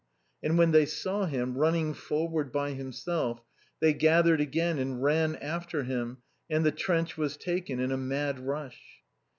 [0.41, 3.39] And when they saw him, running forward by himself,
[3.81, 8.39] they gathered again and ran after him and the trench was taken in a mad
[8.39, 9.03] rush.